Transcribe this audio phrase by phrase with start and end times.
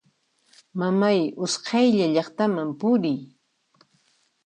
[0.79, 3.19] Mamay usqhayta llaqtaman puriy!